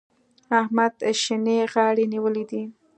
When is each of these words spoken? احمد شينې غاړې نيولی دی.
احمد 0.59 0.93
شينې 1.21 1.57
غاړې 1.71 2.05
نيولی 2.13 2.43
دی. 2.51 2.63